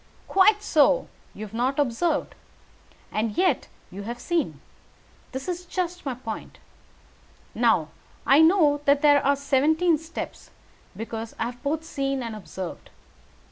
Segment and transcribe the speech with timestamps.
[0.27, 1.09] "Quite so!
[1.35, 2.33] You have not observed.
[3.11, 4.59] And yet you have seen.
[5.31, 6.57] That is just my point.
[7.53, 7.89] Now,
[8.25, 10.49] I know there are seventeen steps,
[10.97, 12.89] because I have both seen and observed.